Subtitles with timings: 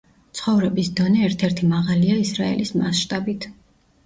[0.37, 3.49] ცხოვრების დონე ერთ-ერთი მაღალია ისრაელის მასშტაბით.